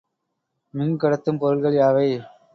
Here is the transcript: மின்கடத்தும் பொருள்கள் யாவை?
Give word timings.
மின்கடத்தும் 0.73 1.37
பொருள்கள் 1.37 1.73
யாவை? 1.73 2.09